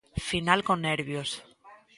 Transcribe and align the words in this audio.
Final 0.29 0.59
con 0.67 0.77
nervios. 0.87 1.29